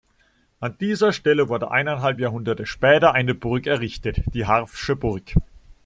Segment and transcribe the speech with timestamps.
[0.61, 5.35] An dieser Stelle wurde eineinhalb Jahrhunderte später eine Burg errichtet, die Harff’sche Burg.